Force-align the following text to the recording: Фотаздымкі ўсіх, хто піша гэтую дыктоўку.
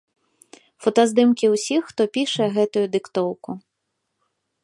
Фотаздымкі 0.85 1.45
ўсіх, 1.55 1.81
хто 1.91 2.01
піша 2.17 2.45
гэтую 2.57 2.85
дыктоўку. 2.97 3.51